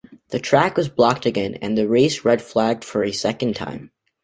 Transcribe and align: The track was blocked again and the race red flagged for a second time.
The 0.29 0.39
track 0.39 0.77
was 0.77 0.89
blocked 0.89 1.27
again 1.27 1.59
and 1.61 1.77
the 1.77 1.87
race 1.87 2.25
red 2.25 2.41
flagged 2.41 2.83
for 2.83 3.03
a 3.03 3.11
second 3.11 3.55
time. 3.55 3.91